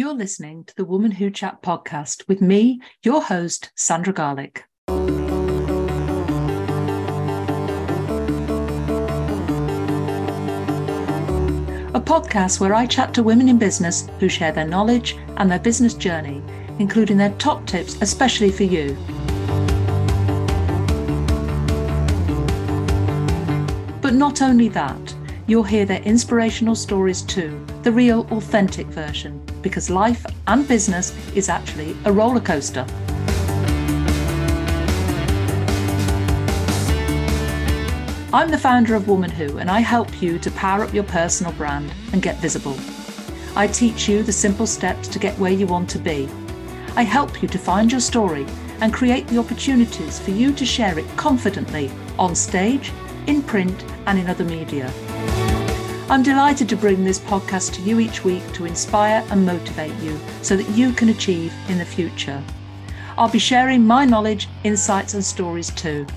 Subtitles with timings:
[0.00, 4.64] You're listening to the Woman Who Chat podcast with me, your host, Sandra Garlick.
[4.88, 4.92] A
[12.00, 15.92] podcast where I chat to women in business who share their knowledge and their business
[15.92, 16.42] journey,
[16.78, 18.96] including their top tips, especially for you.
[24.00, 25.14] But not only that,
[25.46, 31.48] you'll hear their inspirational stories too, the real, authentic version, because life and business is
[31.48, 32.86] actually a roller coaster.
[38.32, 41.52] I'm the founder of Woman Who, and I help you to power up your personal
[41.52, 42.76] brand and get visible.
[43.56, 46.28] I teach you the simple steps to get where you want to be.
[46.94, 48.46] I help you to find your story
[48.80, 52.92] and create the opportunities for you to share it confidently on stage,
[53.26, 54.92] in print, and in other media.
[56.10, 60.18] I'm delighted to bring this podcast to you each week to inspire and motivate you
[60.42, 62.42] so that you can achieve in the future.
[63.16, 66.08] I'll be sharing my knowledge, insights, and stories too.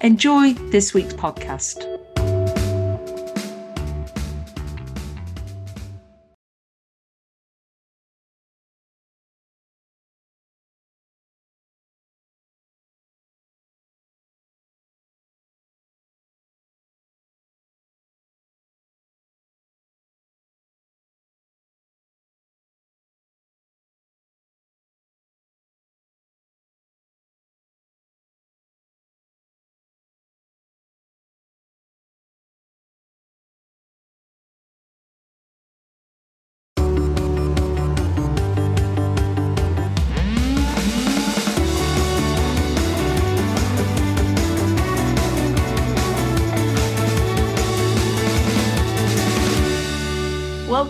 [0.00, 1.97] Enjoy this week's podcast.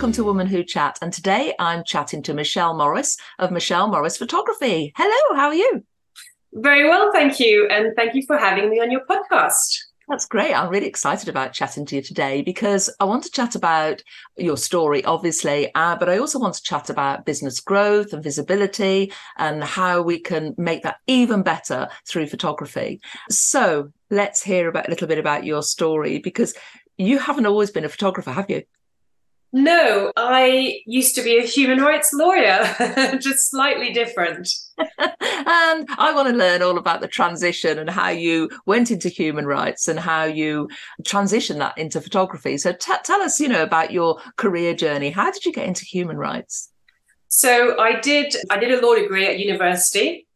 [0.09, 0.99] Welcome to Woman Who Chat.
[1.03, 4.91] And today I'm chatting to Michelle Morris of Michelle Morris Photography.
[4.97, 5.85] Hello, how are you?
[6.55, 7.69] Very well, thank you.
[7.69, 9.81] And thank you for having me on your podcast.
[10.09, 10.55] That's great.
[10.55, 14.03] I'm really excited about chatting to you today because I want to chat about
[14.39, 19.13] your story, obviously, uh, but I also want to chat about business growth and visibility
[19.37, 23.03] and how we can make that even better through photography.
[23.29, 26.55] So let's hear about a little bit about your story because
[26.97, 28.63] you haven't always been a photographer, have you?
[29.53, 32.65] No, I used to be a human rights lawyer,
[33.21, 34.49] just slightly different.
[34.79, 39.47] and I want to learn all about the transition and how you went into human
[39.47, 40.69] rights and how you
[41.03, 42.59] transitioned that into photography.
[42.59, 45.11] So t- tell us, you know, about your career journey.
[45.11, 46.71] How did you get into human rights?
[47.29, 50.27] So I did I did a law degree at university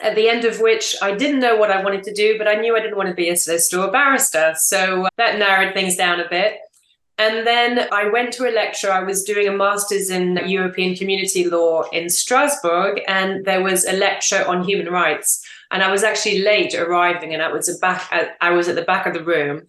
[0.00, 2.54] at the end of which I didn't know what I wanted to do, but I
[2.56, 4.54] knew I didn't want to be a solicitor or a barrister.
[4.58, 6.58] So that narrowed things down a bit.
[7.18, 8.92] And then I went to a lecture.
[8.92, 13.94] I was doing a master's in European community law in Strasbourg, and there was a
[13.94, 15.42] lecture on human rights.
[15.70, 18.06] And I was actually late arriving, and I was back.
[18.12, 19.62] At, I was at the back of the room,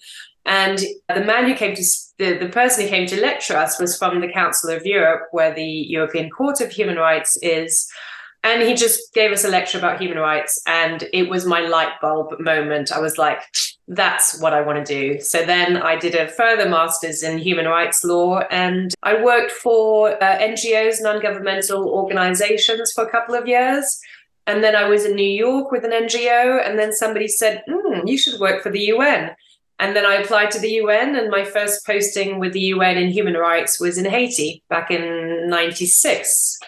[0.45, 1.83] and the man who came to
[2.17, 5.53] the, the person who came to lecture us was from the Council of Europe, where
[5.53, 7.89] the European Court of Human Rights is.
[8.43, 11.93] And he just gave us a lecture about human rights, and it was my light
[12.01, 12.91] bulb moment.
[12.91, 13.41] I was like,
[13.87, 15.21] that's what I want to do.
[15.21, 20.21] So then I did a further master's in human rights law and I worked for
[20.21, 23.99] uh, NGOs, non governmental organizations for a couple of years.
[24.45, 28.07] And then I was in New York with an NGO, and then somebody said, mm,
[28.07, 29.35] You should work for the UN.
[29.77, 33.11] And then I applied to the UN, and my first posting with the UN in
[33.11, 36.59] human rights was in Haiti back in 96.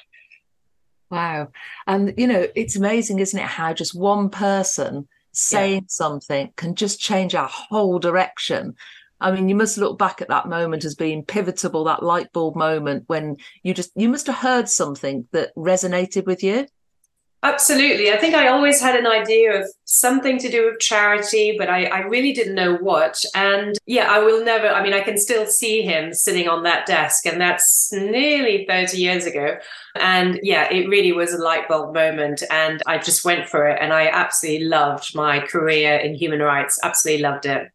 [1.10, 1.48] Wow.
[1.88, 5.88] And, you know, it's amazing, isn't it, how just one person saying yeah.
[5.88, 8.76] something can just change our whole direction.
[9.22, 12.56] I mean, you must look back at that moment as being pivotal, that light bulb
[12.56, 16.68] moment when you just, you must have heard something that resonated with you.
[17.42, 18.12] Absolutely.
[18.12, 21.86] I think I always had an idea of something to do with charity, but I,
[21.86, 23.16] I, really didn't know what.
[23.34, 26.86] And yeah, I will never, I mean, I can still see him sitting on that
[26.86, 29.58] desk, and that's nearly 30 years ago.
[29.96, 32.44] And yeah, it really was a light bulb moment.
[32.52, 33.78] And I just went for it.
[33.82, 37.72] And I absolutely loved my career in human rights, absolutely loved it.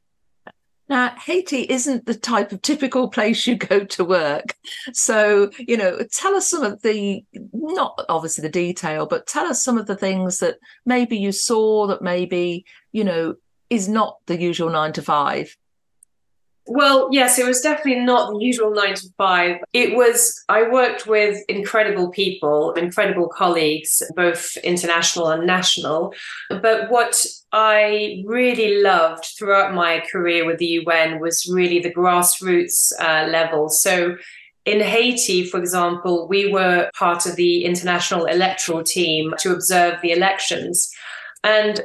[0.95, 4.55] Now, Haiti isn't the type of typical place you go to work.
[4.93, 9.65] So, you know, tell us some of the, not obviously the detail, but tell us
[9.65, 13.35] some of the things that maybe you saw that maybe, you know,
[13.71, 15.57] is not the usual nine to five.
[16.67, 19.59] Well, yes, it was definitely not the usual nine to five.
[19.75, 26.15] It was, I worked with incredible people, incredible colleagues, both international and national.
[26.49, 27.23] But what
[27.53, 33.69] I really loved throughout my career with the UN was really the grassroots uh, level.
[33.69, 34.17] So
[34.65, 40.13] in Haiti, for example, we were part of the international electoral team to observe the
[40.13, 40.91] elections.
[41.43, 41.83] And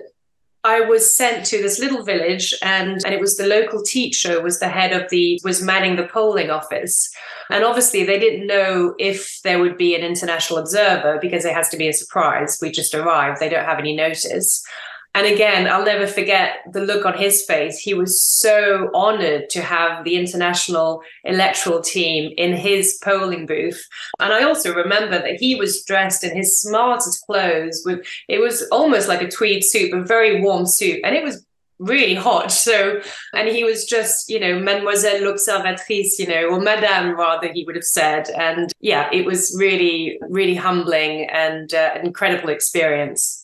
[0.64, 4.60] I was sent to this little village and, and it was the local teacher was
[4.60, 7.10] the head of the was manning the polling office.
[7.50, 11.70] And obviously they didn't know if there would be an international observer because it has
[11.70, 12.60] to be a surprise.
[12.62, 13.40] We just arrived.
[13.40, 14.62] They don't have any notice.
[15.16, 17.80] And again, I'll never forget the look on his face.
[17.80, 23.84] He was so honored to have the international electoral team in his polling booth.
[24.20, 28.62] And I also remember that he was dressed in his smartest clothes with it was
[28.72, 31.02] almost like a tweed suit, a very warm suit.
[31.04, 31.44] And it was
[31.80, 32.52] really hot.
[32.52, 33.02] So,
[33.34, 37.76] and he was just, you know, Mademoiselle l'Observatrice, you know, or Madame rather, he would
[37.76, 38.30] have said.
[38.30, 43.39] And yeah, it was really, really humbling and uh, an incredible experience.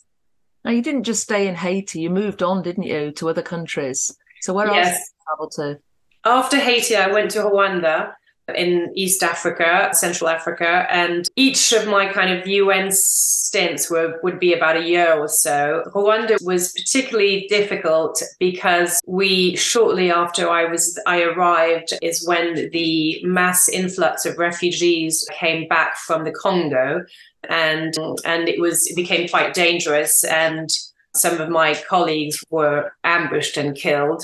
[0.65, 4.11] Now, you didn't just stay in Haiti, you moved on, didn't you, to other countries?
[4.41, 4.87] So, where yes.
[4.87, 5.79] else did you travel to?
[6.25, 8.13] After Haiti, I went to Rwanda
[8.53, 14.39] in East Africa, Central Africa, and each of my kind of UN stints were would
[14.39, 15.83] be about a year or so.
[15.93, 23.21] Rwanda was particularly difficult because we shortly after I was I arrived is when the
[23.23, 27.03] mass influx of refugees came back from the Congo
[27.49, 27.93] and
[28.25, 30.69] and it was it became quite dangerous and
[31.15, 34.23] some of my colleagues were ambushed and killed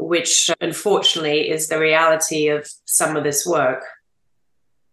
[0.00, 3.84] which unfortunately is the reality of some of this work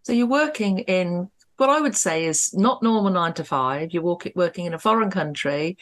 [0.02, 4.18] so you're working in what i would say is not normal 9 to 5 you're
[4.34, 5.76] working in a foreign country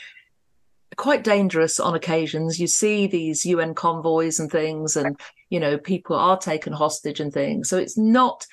[0.97, 5.21] quite dangerous on occasions you see these un convoys and things and
[5.51, 8.47] you know people are taken hostage and things so it's not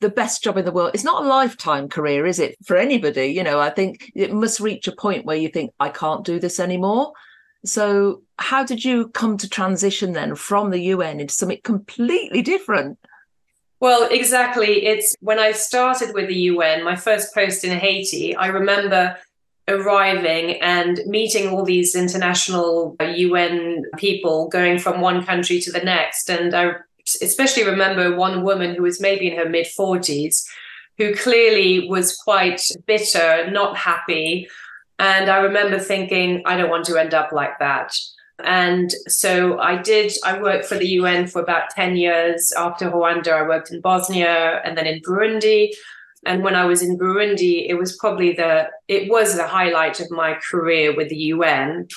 [0.00, 0.90] the best job in the world.
[0.94, 3.26] It's not a lifetime career, is it, for anybody?
[3.26, 6.38] You know, I think it must reach a point where you think, I can't do
[6.38, 7.12] this anymore.
[7.64, 12.98] So, how did you come to transition then from the UN into something completely different?
[13.80, 14.86] Well, exactly.
[14.86, 19.16] It's when I started with the UN, my first post in Haiti, I remember
[19.68, 26.30] arriving and meeting all these international UN people going from one country to the next.
[26.30, 26.72] And I
[27.20, 30.44] especially remember one woman who was maybe in her mid 40s
[30.98, 34.48] who clearly was quite bitter, not happy.
[34.98, 37.94] And I remember thinking, I don't want to end up like that.
[38.44, 42.52] And so I did, I worked for the UN for about 10 years.
[42.56, 45.72] After Rwanda, I worked in Bosnia and then in Burundi.
[46.26, 50.10] And when I was in Burundi, it was probably the, it was the highlight of
[50.10, 51.88] my career with the UN.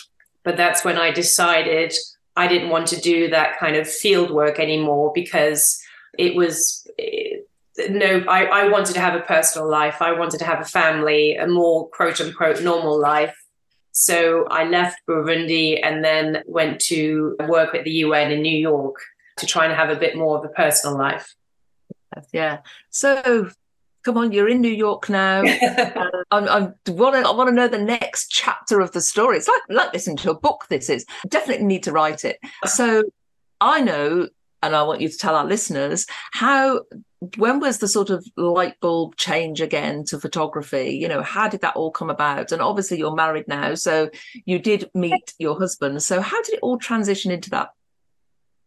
[0.43, 1.93] But that's when I decided
[2.37, 5.77] I didn't want to do that kind of field work anymore because
[6.17, 6.87] it was
[7.89, 10.01] no, I, I wanted to have a personal life.
[10.01, 13.35] I wanted to have a family, a more quote unquote normal life.
[13.91, 18.95] So I left Burundi and then went to work at the UN in New York
[19.37, 21.35] to try and have a bit more of a personal life.
[22.31, 22.59] Yeah.
[22.89, 23.49] So
[24.03, 25.43] come on, you're in New York now.
[26.31, 29.37] Um, I'm, I'm want to, I want to know the next chapter of the story.
[29.37, 30.65] It's like like listening to a book.
[30.69, 32.37] This is definitely need to write it.
[32.65, 33.03] So
[33.59, 34.27] I know,
[34.61, 36.81] and I want you to tell our listeners how.
[37.37, 40.91] When was the sort of light bulb change again to photography?
[40.91, 42.51] You know, how did that all come about?
[42.51, 44.09] And obviously, you're married now, so
[44.45, 46.01] you did meet your husband.
[46.01, 47.71] So, how did it all transition into that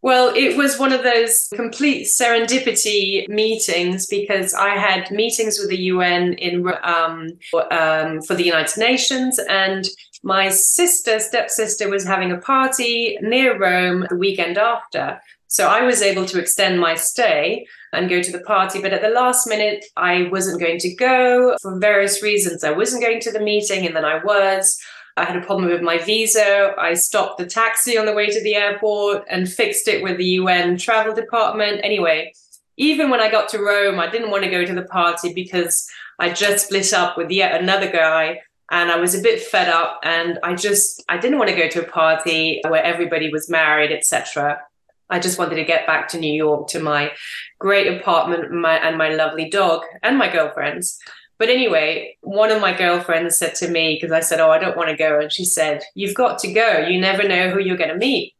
[0.02, 5.78] well, it was one of those complete serendipity meetings because I had meetings with the
[5.78, 7.38] UN in um,
[7.70, 9.86] um, for the United Nations, and
[10.24, 15.20] my sister, stepsister, was having a party near Rome the weekend after.
[15.52, 18.80] So I was able to extend my stay and go to the party.
[18.80, 22.64] But at the last minute, I wasn't going to go for various reasons.
[22.64, 24.80] I wasn't going to the meeting, and then I was.
[25.18, 26.72] I had a problem with my visa.
[26.78, 30.40] I stopped the taxi on the way to the airport and fixed it with the
[30.40, 31.82] UN travel department.
[31.84, 32.32] Anyway,
[32.78, 35.86] even when I got to Rome, I didn't want to go to the party because
[36.18, 38.40] I just split up with yet another guy
[38.70, 41.68] and I was a bit fed up and I just I didn't want to go
[41.68, 44.62] to a party where everybody was married, etc.
[45.12, 47.12] I just wanted to get back to New York to my
[47.58, 50.98] great apartment my, and my lovely dog and my girlfriends.
[51.38, 54.76] But anyway, one of my girlfriends said to me, because I said, Oh, I don't
[54.76, 55.20] want to go.
[55.20, 56.78] And she said, You've got to go.
[56.78, 58.34] You never know who you're going to meet.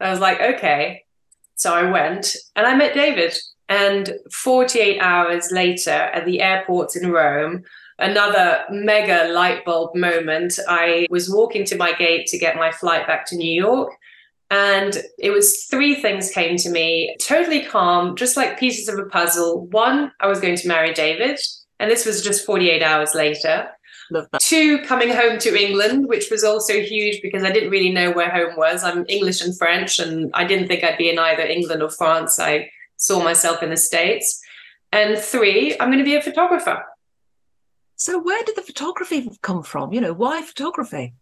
[0.00, 1.04] I was like, Okay.
[1.56, 3.36] So I went and I met David.
[3.68, 7.64] And 48 hours later at the airport in Rome,
[7.98, 10.58] another mega light bulb moment.
[10.68, 13.92] I was walking to my gate to get my flight back to New York.
[14.50, 19.06] And it was three things came to me totally calm, just like pieces of a
[19.06, 19.66] puzzle.
[19.66, 21.38] One, I was going to marry David.
[21.78, 23.68] And this was just 48 hours later.
[24.38, 28.30] Two, coming home to England, which was also huge because I didn't really know where
[28.30, 28.84] home was.
[28.84, 32.38] I'm English and French, and I didn't think I'd be in either England or France.
[32.38, 34.40] I saw myself in the States.
[34.92, 36.84] And three, I'm going to be a photographer.
[37.96, 39.92] So, where did the photography come from?
[39.92, 41.14] You know, why photography?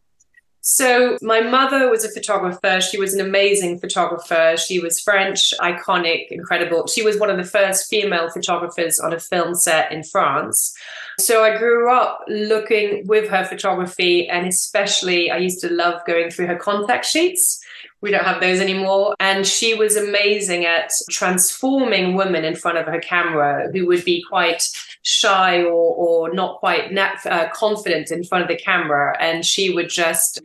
[0.66, 2.80] So, my mother was a photographer.
[2.80, 4.56] She was an amazing photographer.
[4.56, 6.86] She was French, iconic, incredible.
[6.86, 10.74] She was one of the first female photographers on a film set in France.
[11.20, 16.30] So, I grew up looking with her photography, and especially I used to love going
[16.30, 17.60] through her contact sheets.
[18.04, 19.14] We don't have those anymore.
[19.18, 24.22] And she was amazing at transforming women in front of her camera who would be
[24.28, 24.62] quite
[25.00, 29.16] shy or, or not quite nat- uh, confident in front of the camera.
[29.18, 30.42] And she would just,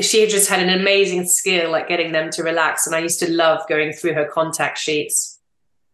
[0.00, 2.86] she just had an amazing skill at getting them to relax.
[2.86, 5.31] And I used to love going through her contact sheets.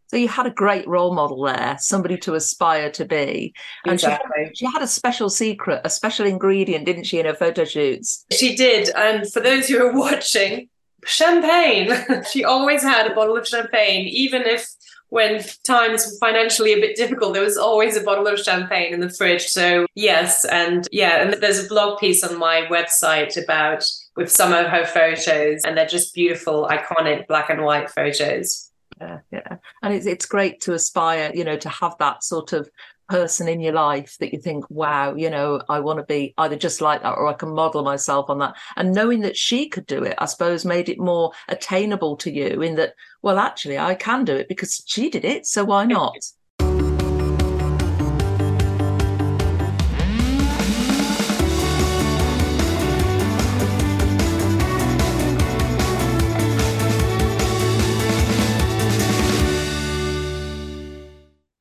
[0.09, 3.55] So you had a great role model there, somebody to aspire to be.
[3.85, 4.47] And exactly.
[4.55, 8.25] she, she, had a special secret, a special ingredient, didn't she, in her photo shoots?
[8.33, 8.89] She did.
[8.97, 10.69] And for those who are watching,
[11.05, 11.93] champagne.
[12.31, 14.67] she always had a bottle of champagne, even if
[15.11, 19.01] when times were financially a bit difficult, there was always a bottle of champagne in
[19.01, 19.47] the fridge.
[19.47, 23.85] So yes, and yeah, and there's a blog piece on my website about
[24.17, 28.68] with some of her photos, and they're just beautiful, iconic black and white photos.
[29.01, 32.69] Yeah, yeah, and it's it's great to aspire, you know, to have that sort of
[33.09, 36.57] person in your life that you think, wow, you know, I want to be either
[36.57, 38.57] just like that or I can model myself on that.
[38.77, 42.61] And knowing that she could do it, I suppose, made it more attainable to you
[42.61, 45.47] in that, well, actually, I can do it because she did it.
[45.47, 46.17] So why not?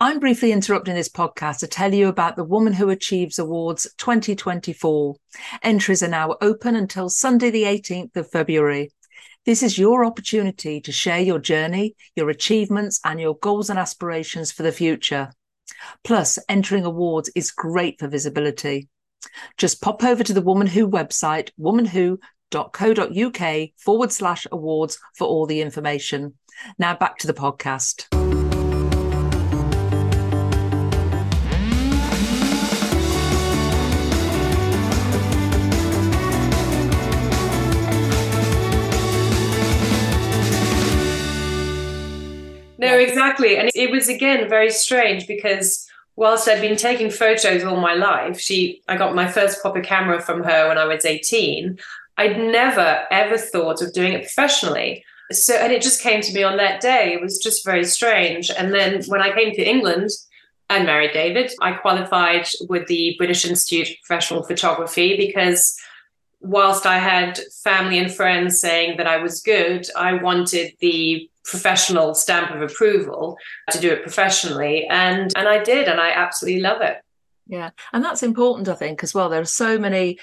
[0.08, 5.18] I'm briefly interrupting this podcast to tell you about the Woman Who Achieves Awards 2024.
[5.64, 8.94] Entries are now open until Sunday, the 18th of February.
[9.46, 14.50] This is your opportunity to share your journey, your achievements, and your goals and aspirations
[14.50, 15.34] for the future.
[16.06, 18.88] Plus, entering awards is great for visibility.
[19.58, 25.60] Just pop over to the Woman Who website, womanwho.co.uk forward slash awards for all the
[25.60, 26.36] information.
[26.80, 28.27] Now back to the podcast.
[42.88, 43.58] No, exactly.
[43.58, 48.40] And it was again very strange because whilst I'd been taking photos all my life,
[48.40, 51.78] she I got my first proper camera from her when I was 18.
[52.18, 55.04] I'd never ever thought of doing it professionally.
[55.32, 57.14] So and it just came to me on that day.
[57.14, 58.50] It was just very strange.
[58.50, 60.10] And then when I came to England
[60.70, 65.78] and married David, I qualified with the British Institute of Professional Photography because
[66.40, 72.14] whilst I had family and friends saying that I was good, I wanted the professional
[72.14, 73.38] stamp of approval
[73.72, 74.86] to do it professionally.
[74.90, 76.98] And and I did and I absolutely love it.
[77.48, 77.72] Yeah.
[77.94, 79.30] And that's important I think as well.
[79.30, 80.20] There are so many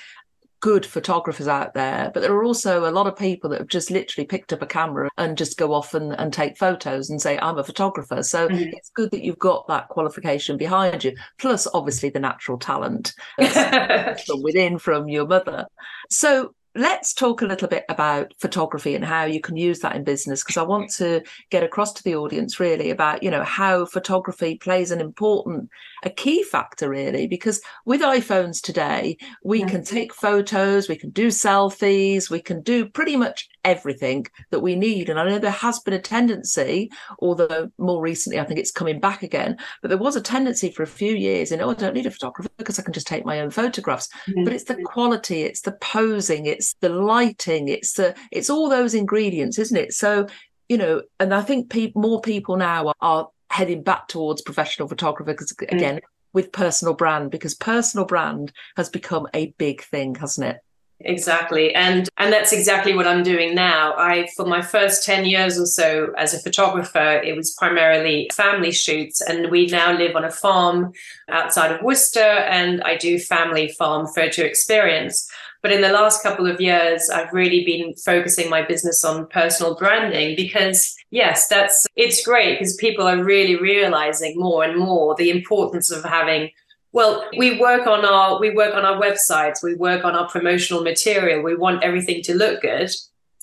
[0.64, 3.90] good photographers out there but there are also a lot of people that have just
[3.90, 7.38] literally picked up a camera and just go off and, and take photos and say
[7.40, 8.70] i'm a photographer so mm-hmm.
[8.72, 13.12] it's good that you've got that qualification behind you plus obviously the natural talent
[14.26, 15.66] from within from your mother
[16.08, 20.02] so let's talk a little bit about photography and how you can use that in
[20.02, 23.84] business because i want to get across to the audience really about you know how
[23.86, 25.68] photography plays an important
[26.02, 29.68] a key factor really because with iphones today we yeah.
[29.68, 34.76] can take photos we can do selfies we can do pretty much everything that we
[34.76, 36.90] need and i know there has been a tendency
[37.20, 40.82] although more recently i think it's coming back again but there was a tendency for
[40.82, 43.24] a few years in oh i don't need a photographer because i can just take
[43.24, 44.44] my own photographs mm-hmm.
[44.44, 48.94] but it's the quality it's the posing it's the lighting, it's the it's all those
[48.94, 49.92] ingredients, isn't it?
[49.92, 50.26] So
[50.68, 54.88] you know, and I think pe- more people now are, are, heading back towards professional
[54.88, 55.72] photography because mm.
[55.72, 55.96] again.
[55.96, 56.00] Mm.
[56.32, 60.56] With personal brand, because personal brand has become a big thing, hasn't it?
[61.04, 61.74] Exactly.
[61.74, 63.94] And and that's exactly what i'm doing now.
[63.96, 68.72] I for my first 10 years or so as a photographer it was primarily family
[68.72, 70.92] shoots and we now live on a farm
[71.28, 75.30] outside of worcester and i do family farm photo experience.
[75.64, 79.74] But in the last couple of years, I've really been focusing my business on personal
[79.74, 85.30] branding because, yes, that's it's great because people are really realizing more and more the
[85.30, 86.50] importance of having
[86.94, 90.82] well we work on our we work on our websites we work on our promotional
[90.82, 92.90] material we want everything to look good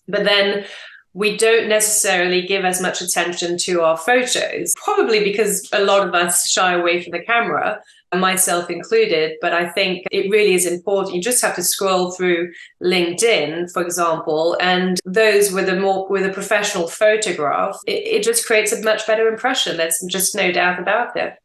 [0.08, 0.66] but then
[1.14, 6.16] we don't necessarily give as much attention to our photos probably because a lot of
[6.16, 7.80] us shy away from the camera
[8.20, 9.38] myself included.
[9.42, 11.16] But I think it really is important.
[11.16, 12.52] You just have to scroll through
[12.84, 18.46] LinkedIn, for example, and those with a more with a professional photograph, it, it just
[18.46, 19.78] creates a much better impression.
[19.78, 21.36] There's just no doubt about it.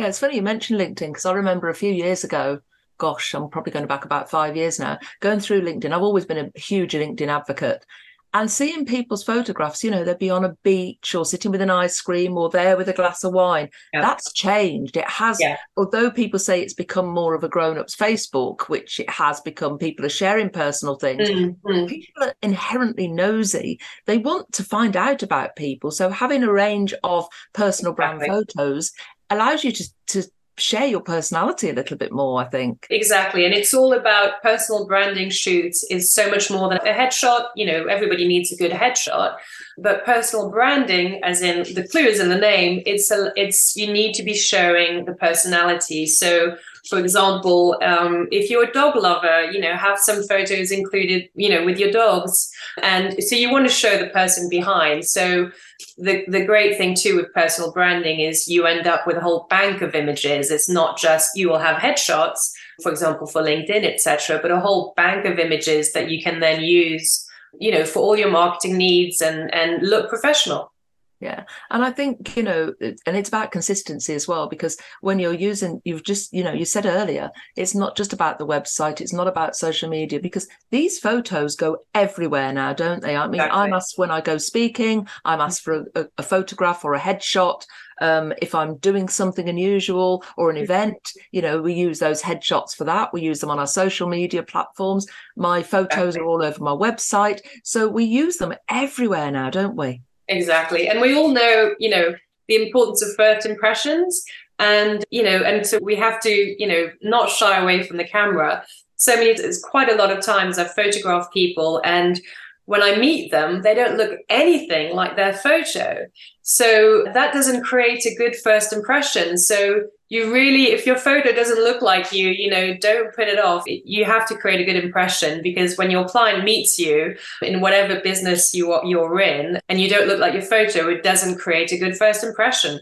[0.00, 2.60] Yeah, it's funny you mentioned LinkedIn because I remember a few years ago,
[2.96, 5.92] gosh, I'm probably going back about five years now, going through LinkedIn.
[5.92, 7.84] I've always been a huge LinkedIn advocate
[8.32, 11.70] and seeing people's photographs, you know, they'd be on a beach or sitting with an
[11.70, 13.68] ice cream or there with a glass of wine.
[13.92, 14.02] Yeah.
[14.02, 14.96] That's changed.
[14.96, 15.56] It has, yeah.
[15.76, 19.78] although people say it's become more of a grown up's Facebook, which it has become,
[19.78, 21.28] people are sharing personal things.
[21.28, 21.86] Mm-hmm.
[21.86, 23.80] People are inherently nosy.
[24.06, 25.90] They want to find out about people.
[25.90, 28.28] So having a range of personal exactly.
[28.28, 28.92] brand photos
[29.30, 30.24] allows you to, to
[30.58, 32.86] share your personality a little bit more, I think.
[32.90, 33.44] Exactly.
[33.44, 37.46] And it's all about personal branding shoots is so much more than a headshot.
[37.56, 39.36] You know, everybody needs a good headshot.
[39.78, 43.92] But personal branding, as in the clue is in the name, it's a, it's you
[43.92, 46.06] need to be showing the personality.
[46.06, 46.56] So
[46.88, 51.48] for example, um, if you're a dog lover, you know, have some photos included, you
[51.48, 52.50] know, with your dogs.
[52.82, 55.04] And so you want to show the person behind.
[55.04, 55.50] So
[55.98, 59.46] the, the great thing too with personal branding is you end up with a whole
[59.50, 60.50] bank of images.
[60.50, 62.38] It's not just you will have headshots,
[62.82, 66.62] for example, for LinkedIn, etc., but a whole bank of images that you can then
[66.62, 67.26] use,
[67.58, 70.72] you know, for all your marketing needs and and look professional.
[71.20, 71.44] Yeah.
[71.70, 75.82] And I think, you know, and it's about consistency as well, because when you're using,
[75.84, 79.28] you've just, you know, you said earlier, it's not just about the website, it's not
[79.28, 83.16] about social media, because these photos go everywhere now, don't they?
[83.16, 83.60] I mean, exactly.
[83.60, 87.66] I'm asked when I go speaking, I'm asked for a, a photograph or a headshot.
[88.00, 90.64] Um, if I'm doing something unusual or an mm-hmm.
[90.64, 93.12] event, you know, we use those headshots for that.
[93.12, 95.06] We use them on our social media platforms.
[95.36, 96.22] My photos exactly.
[96.22, 97.40] are all over my website.
[97.62, 100.00] So we use them everywhere now, don't we?
[100.30, 100.88] Exactly.
[100.88, 102.14] And we all know, you know,
[102.48, 104.24] the importance of first impressions.
[104.58, 108.04] And, you know, and so we have to, you know, not shy away from the
[108.04, 108.64] camera.
[108.96, 112.20] So many, it's quite a lot of times I've photographed people and
[112.66, 116.06] when I meet them, they don't look anything like their photo.
[116.42, 119.38] So that doesn't create a good first impression.
[119.38, 123.38] So you really, if your photo doesn't look like you, you know, don't put it
[123.38, 123.62] off.
[123.66, 128.00] You have to create a good impression because when your client meets you in whatever
[128.00, 131.70] business you are, you're in and you don't look like your photo, it doesn't create
[131.70, 132.80] a good first impression.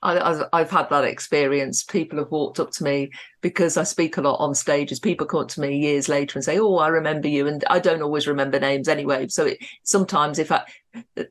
[0.00, 1.82] I, have had that experience.
[1.82, 5.00] People have walked up to me because I speak a lot on stages.
[5.00, 7.80] People come up to me years later and say, "Oh, I remember you," and I
[7.80, 9.26] don't always remember names anyway.
[9.26, 10.62] So it, sometimes, if I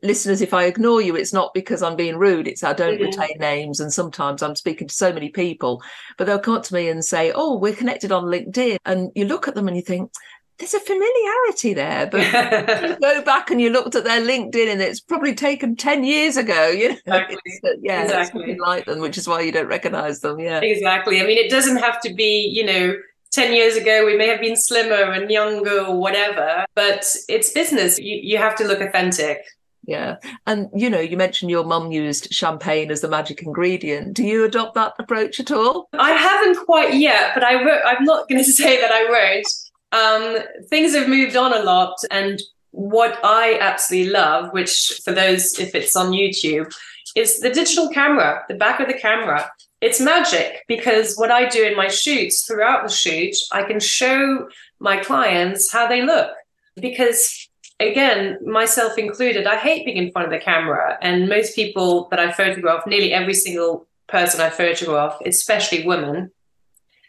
[0.04, 2.48] listeners, if I ignore you, it's not because I'm being rude.
[2.48, 3.06] It's I don't mm-hmm.
[3.06, 5.82] retain names, and sometimes I'm speaking to so many people,
[6.18, 9.26] but they'll come up to me and say, "Oh, we're connected on LinkedIn," and you
[9.26, 10.12] look at them and you think,
[10.60, 12.22] there's a familiarity there, but
[12.90, 16.36] you go back and you looked at their LinkedIn and it's probably taken 10 years
[16.38, 17.38] ago, you know, exactly.
[17.64, 18.58] Uh, yeah, exactly.
[18.58, 20.40] like them, which is why you don't recognize them.
[20.40, 21.22] Yeah, exactly.
[21.22, 22.96] I mean, it doesn't have to be, you know,
[23.34, 28.00] 10 years ago, we may have been slimmer and younger or whatever, but it's business.
[28.00, 29.44] You, you have to look authentic.
[29.84, 30.16] Yeah.
[30.48, 34.16] And, you know, you mentioned your mum used champagne as the magic ingredient.
[34.16, 35.88] Do you adopt that approach at all?
[35.94, 39.48] I haven't quite yet, but I I'm not going to say that I won't
[39.92, 40.38] um,
[40.70, 41.96] things have moved on a lot.
[42.12, 46.74] And what I absolutely love, which for those, if it's on YouTube,
[47.16, 49.50] is the digital camera, the back of the camera.
[49.80, 54.50] It's magic because what I do in my shoots throughout the shoot, I can show
[54.80, 56.32] my clients how they look.
[56.76, 57.48] Because
[57.80, 60.98] again, myself included, I hate being in front of the camera.
[61.02, 66.32] And most people that I photograph, nearly every single person I photograph, especially women,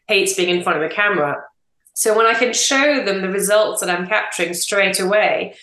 [0.07, 1.45] hates being in front of a camera.
[1.99, 5.57] So when I can show them the results that I'm capturing straight away,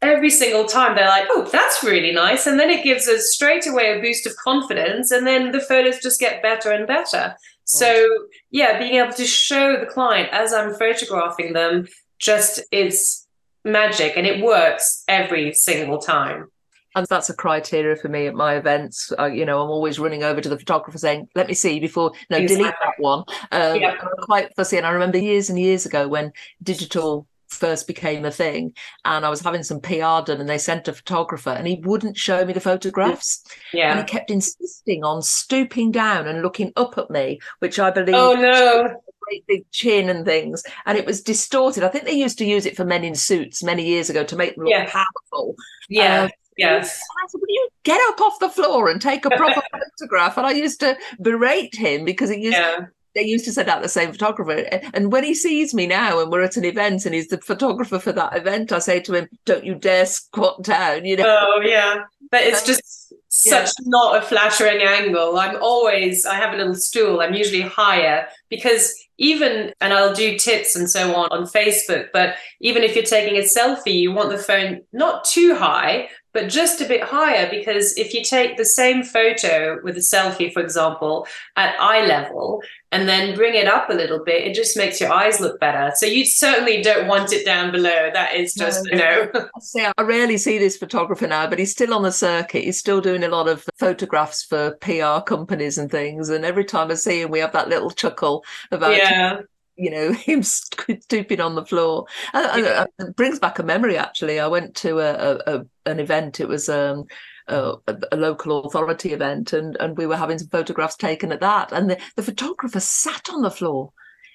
[0.00, 2.48] every single time they're like, oh, that's really nice.
[2.48, 5.12] And then it gives us straight away a boost of confidence.
[5.12, 7.36] And then the photos just get better and better.
[7.62, 8.04] So,
[8.50, 11.86] yeah, being able to show the client as I'm photographing them
[12.18, 13.24] just is
[13.64, 16.48] magic and it works every single time
[16.94, 19.12] and that's a criteria for me at my events.
[19.18, 22.12] Uh, you know, I'm always running over to the photographer saying, "Let me see before
[22.30, 22.56] no exactly.
[22.56, 23.96] delete that one." Um, yeah.
[24.00, 28.30] I'm quite fussy, and I remember years and years ago when digital first became a
[28.30, 28.74] thing
[29.04, 32.16] and I was having some PR done and they sent a photographer and he wouldn't
[32.16, 33.44] show me the photographs.
[33.72, 33.90] Yeah.
[33.90, 38.14] And he kept insisting on stooping down and looking up at me, which I believe
[38.14, 38.88] Oh no.
[39.28, 40.62] Great big chin and things.
[40.86, 41.84] And it was distorted.
[41.84, 44.36] I think they used to use it for men in suits many years ago to
[44.36, 44.90] make them look yeah.
[44.90, 45.54] powerful.
[45.88, 46.24] Yeah.
[46.24, 47.00] Uh, Yes.
[47.24, 49.62] I said, Will you get up off the floor and take a proper
[49.98, 50.36] photograph?
[50.36, 52.86] And I used to berate him because he used yeah.
[53.14, 54.68] they used to send out the same photographer.
[54.94, 57.98] And when he sees me now and we're at an event and he's the photographer
[57.98, 61.24] for that event, I say to him, Don't you dare squat down, you know.
[61.26, 62.04] Oh yeah.
[62.30, 63.86] But it's just such yeah.
[63.86, 65.38] not a flattering angle.
[65.38, 67.20] I'm always I have a little stool.
[67.20, 72.34] I'm usually higher because even and I'll do tips and so on on Facebook, but
[72.60, 76.80] even if you're taking a selfie, you want the phone not too high, but just
[76.80, 81.26] a bit higher because if you take the same photo with a selfie, for example,
[81.56, 85.12] at eye level and then bring it up a little bit, it just makes your
[85.12, 85.92] eyes look better.
[85.96, 88.10] So you certainly don't want it down below.
[88.12, 88.92] That is just, no.
[88.92, 89.48] you know.
[89.60, 92.64] see, I rarely see this photographer now, but he's still on the circuit.
[92.64, 96.28] He's still doing a lot of photographs for PR companies and things.
[96.28, 99.40] And every time I see him, we have that little chuckle about yeah
[99.82, 102.84] you know him stooping on the floor yeah.
[102.98, 106.68] it brings back a memory actually i went to a, a, an event it was
[106.68, 107.04] um,
[107.48, 107.74] a,
[108.12, 111.90] a, local authority event and and we were having some photographs taken at that and
[111.90, 113.92] the, the photographer sat on the floor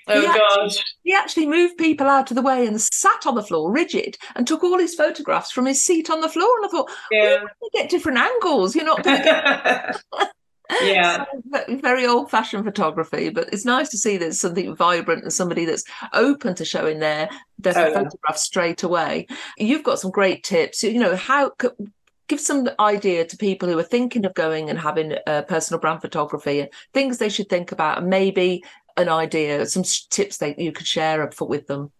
[0.09, 0.71] Oh he God!
[1.03, 4.47] he actually moved people out of the way and sat on the floor, rigid, and
[4.47, 6.49] took all his photographs from his seat on the floor.
[6.57, 7.37] And I thought, yeah.
[7.59, 8.73] well, get different angles.
[8.73, 10.29] You're not going to get
[10.81, 11.25] yeah.
[11.69, 15.83] Very old fashioned photography but it's nice to see there's something vibrant and somebody that's
[16.13, 18.35] open to showing their their oh, photograph yeah.
[18.35, 19.27] straight away.
[19.57, 20.83] You've got some great tips.
[20.83, 21.51] You know how
[22.27, 26.01] give some idea to people who are thinking of going and having uh, personal brand
[26.01, 28.63] photography and things they should think about and maybe
[28.97, 31.91] an idea some tips that you could share with them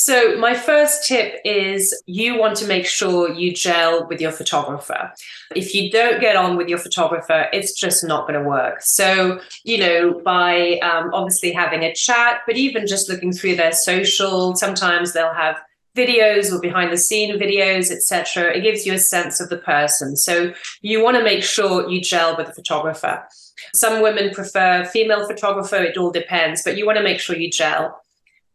[0.00, 5.12] so, my first tip is you want to make sure you gel with your photographer.
[5.56, 8.80] If you don't get on with your photographer, it's just not going to work.
[8.80, 13.72] So, you know, by um, obviously having a chat, but even just looking through their
[13.72, 15.56] social, sometimes they'll have
[15.96, 20.14] videos or behind the scene videos etc it gives you a sense of the person
[20.14, 23.26] so you want to make sure you gel with the photographer
[23.74, 27.50] some women prefer female photographer it all depends but you want to make sure you
[27.50, 28.00] gel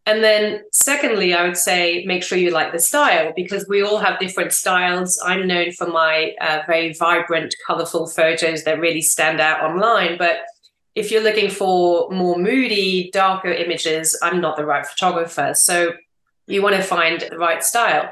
[0.06, 4.00] and then, secondly, I would say make sure you like the style because we all
[4.00, 5.20] have different styles.
[5.24, 10.18] I'm known for my uh, very vibrant, colorful photos that really stand out online.
[10.18, 10.40] But
[10.96, 15.54] if you're looking for more moody, darker images, I'm not the right photographer.
[15.56, 15.94] So
[16.48, 18.12] you want to find the right style.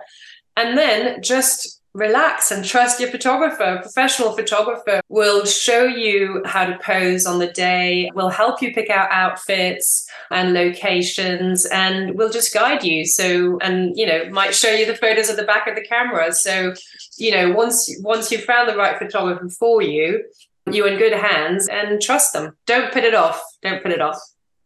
[0.56, 3.63] And then just relax and trust your photographer.
[3.63, 8.73] A professional photographer will show you how to pose on the day, will help you
[8.73, 13.06] pick out outfits and locations, and will just guide you.
[13.06, 16.32] So, and you know, might show you the photos at the back of the camera.
[16.34, 16.73] So,
[17.17, 20.23] you know, once once you've found the right photographer for you,
[20.71, 22.56] you're in good hands and trust them.
[22.65, 23.41] Don't put it off.
[23.62, 24.19] Don't put it off.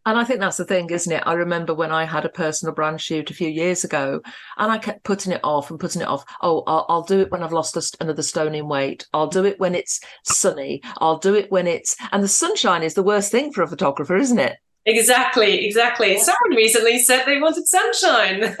[0.06, 1.24] And I think that's the thing, isn't it?
[1.26, 4.20] I remember when I had a personal brand shoot a few years ago,
[4.56, 6.24] and I kept putting it off and putting it off.
[6.40, 9.04] Oh, I'll, I'll do it when I've lost another stone in weight.
[9.12, 10.80] I'll do it when it's sunny.
[10.98, 11.96] I'll do it when it's.
[12.12, 14.56] And the sunshine is the worst thing for a photographer, isn't it?
[14.84, 16.16] Exactly, exactly.
[16.18, 18.54] Someone recently said they wanted sunshine.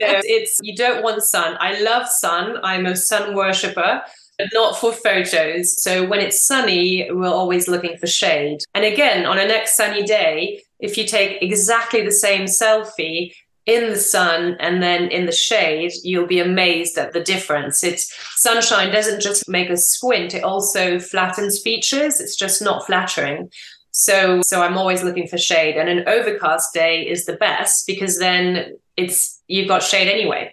[0.00, 1.56] it's you don't want sun.
[1.60, 2.58] I love sun.
[2.64, 4.02] I'm a sun worshipper
[4.38, 5.82] but not for photos.
[5.82, 8.60] So when it's sunny, we're always looking for shade.
[8.74, 13.32] And again, on a next sunny day, if you take exactly the same selfie
[13.66, 17.82] in the sun and then in the shade, you'll be amazed at the difference.
[17.82, 22.20] It's sunshine doesn't just make us squint, it also flattens features.
[22.20, 23.50] It's just not flattering.
[23.92, 25.76] So so I'm always looking for shade.
[25.76, 30.52] And an overcast day is the best because then it's you've got shade anyway.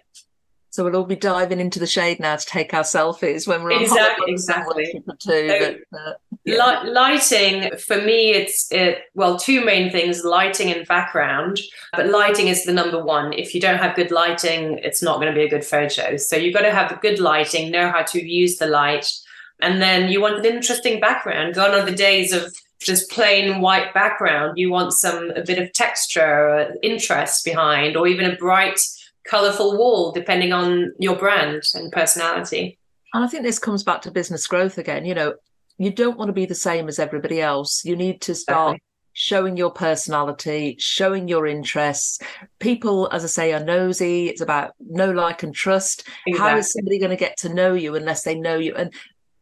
[0.72, 3.72] So we'll all be diving into the shade now to take our selfies when we're
[3.72, 5.04] exactly, on exactly.
[5.18, 5.48] Too,
[5.92, 6.12] so, uh,
[6.46, 6.82] yeah.
[6.86, 11.60] lighting for me, it's it, well two main things: lighting and background.
[11.92, 13.34] But lighting is the number one.
[13.34, 16.16] If you don't have good lighting, it's not going to be a good photo.
[16.16, 19.12] So you've got to have good lighting, know how to use the light,
[19.60, 21.54] and then you want an interesting background.
[21.54, 24.56] Gone are the days of just plain white background.
[24.56, 28.80] You want some a bit of texture, interest behind, or even a bright
[29.26, 32.78] colorful wall depending on your brand and personality.
[33.14, 35.04] And I think this comes back to business growth again.
[35.04, 35.34] You know,
[35.78, 37.84] you don't want to be the same as everybody else.
[37.84, 38.86] You need to start exactly.
[39.12, 42.20] showing your personality, showing your interests.
[42.58, 44.28] People, as I say, are nosy.
[44.28, 46.08] It's about know, like, and trust.
[46.26, 46.50] Exactly.
[46.50, 48.74] How is somebody going to get to know you unless they know you?
[48.74, 48.92] And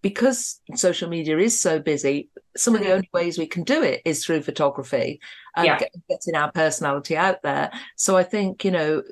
[0.03, 2.95] because social media is so busy, some of the mm-hmm.
[2.95, 5.21] only ways we can do it is through photography
[5.57, 5.79] and yeah.
[6.09, 7.71] getting our personality out there.
[7.97, 9.03] So I think, you know,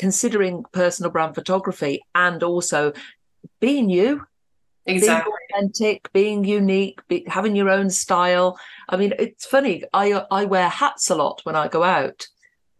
[0.00, 2.90] considering personal brand photography and also
[3.60, 4.26] being you
[4.86, 8.58] exactly being authentic being unique be, having your own style
[8.88, 12.26] i mean it's funny i i wear hats a lot when i go out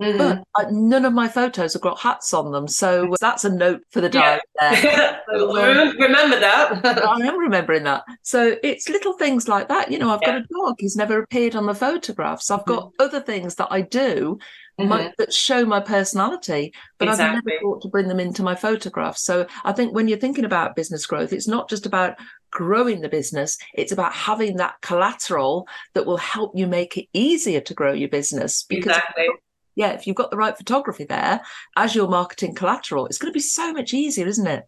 [0.01, 0.17] Mm-hmm.
[0.17, 2.67] But uh, none of my photos have got hats on them.
[2.67, 5.19] So that's a note for the diary yeah.
[5.31, 6.81] so, um, remember that.
[7.07, 8.05] I am remembering that.
[8.23, 9.91] So it's little things like that.
[9.91, 10.39] You know, I've yeah.
[10.39, 10.77] got a dog.
[10.79, 12.51] He's never appeared on the photographs.
[12.51, 13.05] I've got mm-hmm.
[13.05, 14.39] other things that I do
[14.81, 14.89] mm-hmm.
[14.89, 17.39] my, that show my personality, but exactly.
[17.39, 19.23] I've never thought to bring them into my photographs.
[19.23, 22.17] So I think when you're thinking about business growth, it's not just about
[22.51, 27.61] growing the business, it's about having that collateral that will help you make it easier
[27.61, 28.65] to grow your business.
[28.65, 29.29] Because exactly
[29.77, 31.41] yeah, if you've got the right photography there
[31.77, 34.67] as your marketing collateral, it's going to be so much easier, isn't it?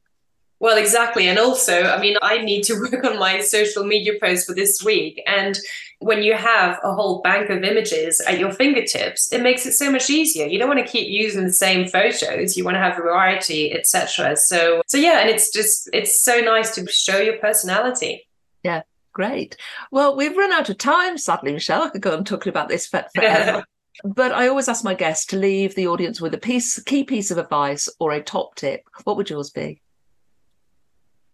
[0.62, 1.27] Well, exactly.
[1.27, 4.81] And also, I mean, I need to work on my social media post for this
[4.83, 5.20] week.
[5.27, 5.59] And
[5.98, 9.90] when you have a whole bank of images at your fingertips, it makes it so
[9.90, 10.46] much easier.
[10.46, 12.57] You don't want to keep using the same photos.
[12.57, 14.37] You want to have variety, etc.
[14.37, 18.29] So, so yeah, and it's just it's so nice to show your personality.
[18.62, 19.57] Yeah, great.
[19.90, 21.83] Well, we've run out of time, sadly, Michelle.
[21.83, 23.64] I could go on talking about this forever.
[24.05, 27.31] But I always ask my guests to leave the audience with a piece, key piece
[27.31, 28.85] of advice or a top tip.
[29.05, 29.83] What would yours be?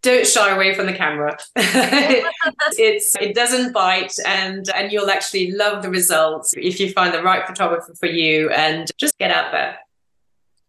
[0.03, 1.37] Don't shy away from the camera.
[1.57, 7.23] it's it doesn't bite, and and you'll actually love the results if you find the
[7.23, 9.79] right photographer for you, and just get out there.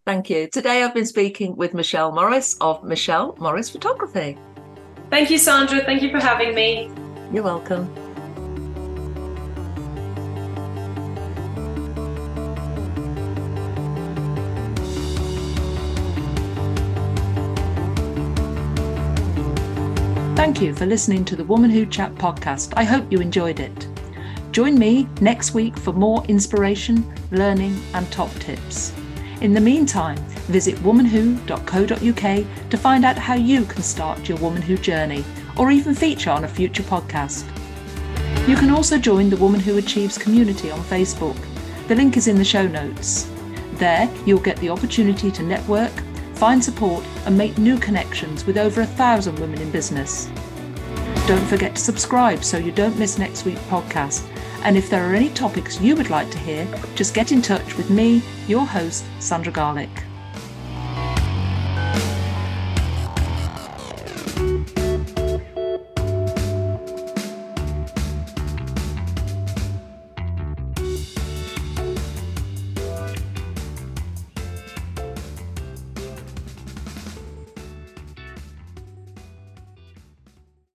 [0.06, 0.48] Thank you.
[0.48, 4.38] Today I've been speaking with Michelle Morris of Michelle Morris Photography.
[5.12, 5.82] Thank you, Sandra.
[5.82, 6.90] Thank you for having me.
[7.32, 8.09] You're welcome.
[20.50, 22.74] Thank you for listening to the Woman Who Chat podcast.
[22.76, 23.88] I hope you enjoyed it.
[24.52, 28.92] Join me next week for more inspiration, learning, and top tips.
[29.42, 34.76] In the meantime, visit womanwho.co.uk to find out how you can start your Woman Who
[34.76, 35.24] journey
[35.56, 37.46] or even feature on a future podcast.
[38.48, 41.38] You can also join the Woman Who Achieves community on Facebook.
[41.88, 43.30] The link is in the show notes.
[43.74, 45.92] There, you'll get the opportunity to network,
[46.40, 50.32] find support, and make new connections with over a thousand women in business.
[51.28, 54.26] Don't forget to subscribe so you don't miss next week's podcast.
[54.64, 57.76] And if there are any topics you would like to hear, just get in touch
[57.76, 60.09] with me, your host, Sandra Garlick.